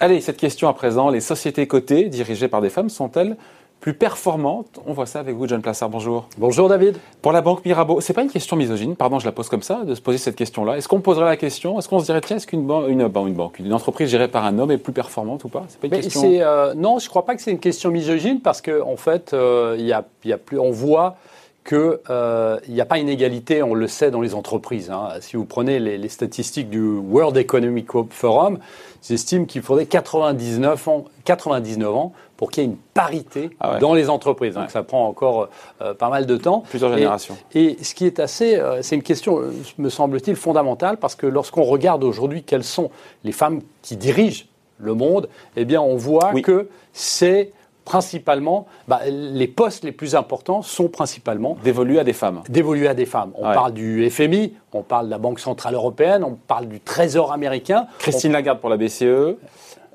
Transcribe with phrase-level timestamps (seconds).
[0.00, 3.36] Allez, cette question à présent, les sociétés cotées dirigées par des femmes sont-elles
[3.80, 4.80] plus performantes?
[4.86, 5.90] On voit ça avec vous, John Plassard.
[5.90, 6.28] Bonjour.
[6.38, 6.96] Bonjour, David.
[7.20, 9.84] Pour la banque Mirabeau, c'est pas une question misogyne, pardon, je la pose comme ça,
[9.84, 10.78] de se poser cette question-là.
[10.78, 11.78] Est-ce qu'on poserait la question?
[11.78, 14.46] Est-ce qu'on se dirait, tiens, est-ce qu'une banque, une, une, banque, une entreprise gérée par
[14.46, 15.64] un homme est plus performante ou pas?
[15.68, 16.22] C'est pas une question.
[16.24, 19.34] Euh, non, je ne crois pas que c'est une question misogyne parce qu'en en fait,
[19.34, 21.16] euh, il y, a, y a plus, on voit
[21.66, 24.90] qu'il euh, n'y a pas inégalité, on le sait, dans les entreprises.
[24.90, 25.08] Hein.
[25.20, 28.58] Si vous prenez les, statistiques du World Economic Forum,
[29.08, 33.78] ils estiment qu'il faudrait 99 ans, 99 ans pour qu'il y ait une parité ah
[33.78, 34.54] dans les entreprises.
[34.54, 35.48] Donc ça prend encore
[35.82, 36.62] euh, pas mal de temps.
[36.68, 37.36] Plusieurs générations.
[37.54, 39.42] Et ce qui est assez, euh, c'est une question,
[39.78, 42.90] me semble-t-il, fondamentale parce que lorsqu'on regarde aujourd'hui quelles sont
[43.24, 44.44] les femmes qui dirigent
[44.78, 47.52] le monde, eh bien on voit que c'est
[47.86, 52.42] principalement, bah, les postes les plus importants sont principalement dévolus à des femmes.
[52.50, 53.30] Dévolus à des femmes.
[53.34, 57.32] On parle du FMI, on parle de la Banque centrale européenne, on parle du Trésor
[57.32, 57.86] américain.
[58.00, 59.36] Christine Lagarde pour la BCE,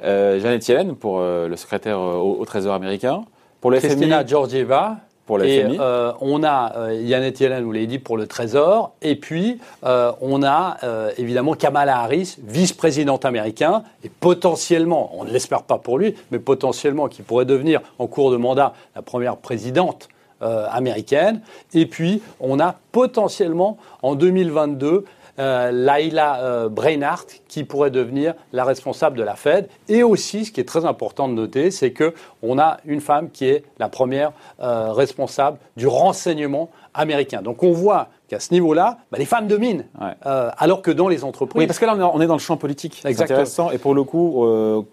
[0.04, 3.24] euh, Janet Yellen pour euh, le secrétaire euh, au, Trésor américain,
[3.60, 4.98] pour le Christina Georgieva
[5.40, 8.94] et euh, on a euh, Yannette Yellen, vous l'avez dit, pour le Trésor.
[9.02, 10.78] Et puis, euh, on a
[11.18, 17.08] évidemment Kamala Harris, vice-présidente américain, et potentiellement, on ne l'espère pas pour lui, mais potentiellement
[17.08, 20.10] qui pourrait devenir en cours de mandat la première présidente
[20.42, 21.42] américaine.
[21.74, 25.06] Et puis, on a potentiellement en 2022
[25.40, 29.68] euh, Laila euh, Brainard, qui pourrait devenir la responsable de la Fed.
[29.90, 33.46] Et aussi, ce qui est très important de noter, c'est qu'on a une femme qui
[33.46, 37.42] est la première euh, responsable du renseignement américain.
[37.42, 39.86] Donc on voit qu'à ce niveau-là, bah, les femmes dominent,
[40.22, 41.60] alors que dans les entreprises...
[41.60, 43.00] Oui, parce que là, on est dans le champ politique.
[43.02, 43.72] C'est intéressant.
[43.72, 44.46] Et pour le coup,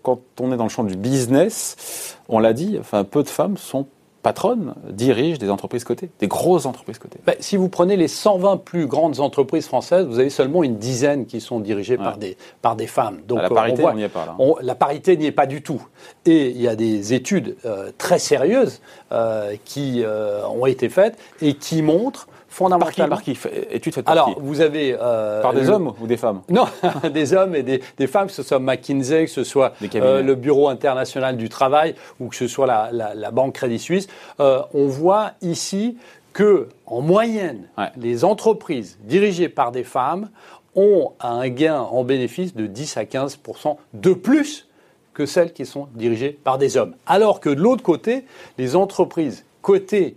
[0.03, 3.57] quand on est dans le champ du business, on l'a dit, enfin, peu de femmes
[3.57, 3.87] sont
[4.29, 7.19] patronne dirige des entreprises cotées, des grosses entreprises cotées.
[7.25, 11.25] Ben, si vous prenez les 120 plus grandes entreprises françaises, vous avez seulement une dizaine
[11.25, 13.21] qui sont dirigées par, des, par des femmes.
[13.27, 14.37] Donc, la parité, n'y est pas là.
[14.61, 15.81] la parité n'y est pas du tout.
[16.27, 21.17] Et il y a des études euh, très sérieuses euh, qui euh, ont été faites
[21.41, 23.39] et qui montrent Par qui, par qui
[23.71, 24.97] Études faites par Alors, vous avez.
[25.01, 26.67] Euh, par des hommes ou des femmes Non,
[27.13, 30.35] des hommes et des, des, femmes, que ce soit McKinsey, que ce soit euh, le
[30.35, 34.09] Bureau international du travail ou que ce soit la, la, la Banque Crédit Suisse.
[34.41, 35.99] Euh, on voit ici
[36.33, 40.31] que, en moyenne, les entreprises dirigées par des femmes
[40.75, 44.69] ont un gain en bénéfice de 10 à 15% de plus
[45.15, 46.95] que celles qui sont dirigées par des hommes.
[47.07, 48.25] Alors que de l'autre côté,
[48.57, 50.17] les entreprises cotées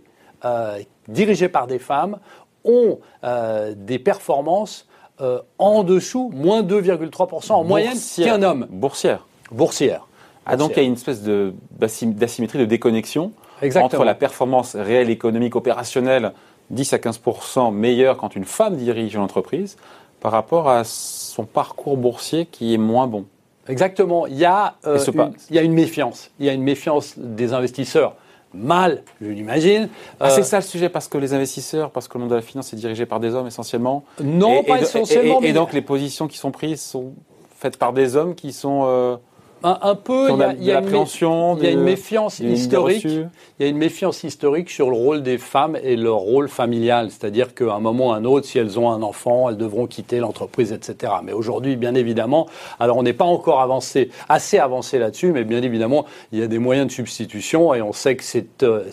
[1.08, 2.18] dirigées par des femmes
[2.64, 4.86] ont euh, des performances
[5.20, 8.66] euh, en dessous, moins 2,3% en moyenne qu'un homme.
[8.70, 9.26] Boursière.
[9.50, 10.06] Boursière.
[10.46, 13.32] Ah, donc il y a une espèce d'asymétrie, de, déconnexion
[13.76, 16.32] entre la performance réelle économique opérationnelle
[16.70, 19.76] 10 à 15% meilleure quand une femme dirige une entreprise
[20.20, 23.26] par rapport à son parcours boursier qui est moins bon.
[23.68, 24.26] Exactement.
[24.26, 26.32] Il y, a, il y a une méfiance.
[26.40, 28.16] Il y a une méfiance des investisseurs
[28.54, 29.88] mal, je l'imagine.
[30.20, 32.36] Ah, c'est euh, ça le sujet, parce que les investisseurs, parce que le monde de
[32.36, 34.04] la finance est dirigé par des hommes essentiellement.
[34.22, 35.40] Non, pas essentiellement.
[35.42, 37.14] Et, donc les positions qui sont prises sont
[37.58, 38.82] faites par des hommes qui sont...
[38.84, 39.16] Euh,
[39.64, 40.28] un, peu,
[40.58, 43.04] il y a, une, méfiance historique.
[43.04, 43.28] Il
[43.60, 47.10] y a une méfiance historique sur le rôle des femmes et leur rôle familial.
[47.10, 49.86] C'est-à-dire qu'à un moment ou à un autre, si elles ont un enfant, elles devront
[49.86, 51.12] quitter l'entreprise, etc.
[51.22, 52.46] Mais aujourd'hui, bien évidemment,
[52.80, 56.46] alors on n'est pas encore avancé, assez avancé là-dessus, mais bien évidemment, il y a
[56.46, 58.84] des moyens de substitution et on sait que c'est euh,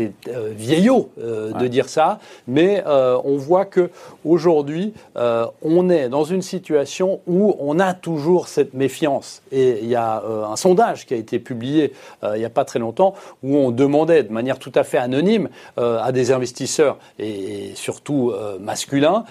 [0.00, 3.90] euh, vieillot euh, de dire ça, mais on voit que
[4.24, 9.94] aujourd'hui, on est dans une situation où on a toujours cette méfiance et il y
[9.94, 13.14] a euh, un sondage qui a été publié euh, il n'y a pas très longtemps
[13.42, 18.32] où on demandait de manière tout à fait anonyme euh, à des investisseurs et, surtout
[18.60, 19.24] masculins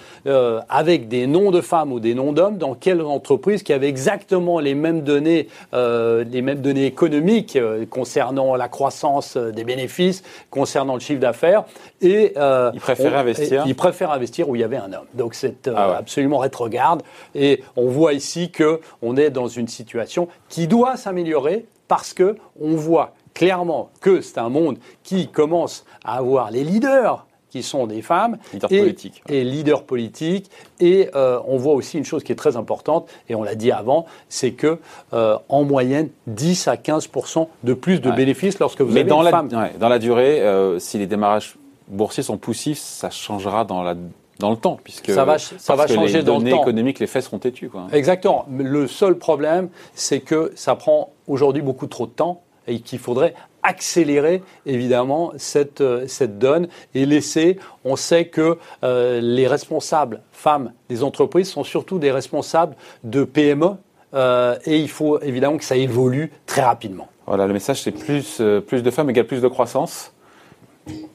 [0.68, 4.60] avec des noms de femmes ou des noms d'hommes dans quelles entreprises qui avaient exactement
[4.60, 7.58] les mêmes données, les mêmes données économiques
[7.90, 11.64] concernant la croissance des bénéfices, concernant le chiffre d'affaires
[12.00, 13.64] et ils préféraient investir.
[13.66, 15.06] Ils préfèrent investir où il y avait un homme.
[15.14, 17.02] Donc c'est ah absolument rétrograde
[17.34, 22.36] et on voit ici que on est dans une situation qui doit s'améliorer parce que
[22.60, 27.88] on voit clairement que c'est un monde qui commence à avoir les leaders qui sont
[27.88, 29.22] des femmes leaders et, politiques.
[29.28, 30.48] et leaders politiques.
[30.78, 33.72] Et euh, on voit aussi une chose qui est très importante, et on l'a dit
[33.72, 34.78] avant, c'est que
[35.12, 39.24] euh, en moyenne 10 à 15% de plus de bénéfices lorsque vous avez dans une
[39.24, 39.48] la, femme.
[39.48, 41.56] dans la durée, euh, si les démarrages
[41.88, 43.96] boursiers sont poussifs, ça changera dans la
[44.38, 46.62] dans le temps, puisque ça va, ça va changer les dans le temps.
[46.62, 47.68] économiques, les faits seront têtus.
[47.68, 47.86] Quoi.
[47.92, 48.46] Exactement.
[48.50, 53.34] Le seul problème, c'est que ça prend aujourd'hui beaucoup trop de temps et qu'il faudrait
[53.62, 60.72] accélérer évidemment cette, euh, cette donne et laisser, on sait que euh, les responsables femmes
[60.88, 63.70] des entreprises sont surtout des responsables de PME
[64.12, 67.08] euh, et il faut évidemment que ça évolue très rapidement.
[67.26, 70.13] Voilà, le message c'est plus, plus de femmes égale plus de croissance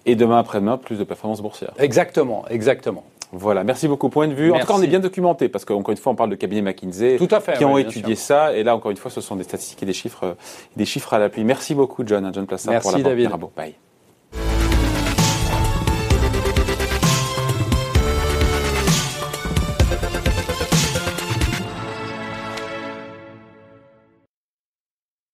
[0.06, 1.74] et demain après-demain plus de performance boursière.
[1.78, 3.04] Exactement, exactement.
[3.32, 4.10] Voilà, merci beaucoup.
[4.10, 4.52] Point de vue.
[4.52, 6.62] En tout cas, on est bien documenté parce qu'encore une fois, on parle de cabinet
[6.62, 8.54] McKinsey tout à fait, qui ont étudié ça.
[8.56, 10.36] Et là, encore une fois, ce sont des statistiques et des chiffres,
[10.76, 11.44] des chiffres à l'appui.
[11.44, 13.30] Merci beaucoup, John, John Plassard, pour la David.
[13.56, 13.76] Bye.